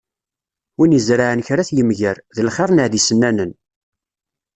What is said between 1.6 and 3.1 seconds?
ad t-yemger, d lxir neɣ d